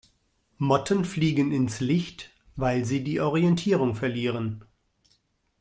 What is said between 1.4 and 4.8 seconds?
ins Licht, weil sie die Orientierung verlieren.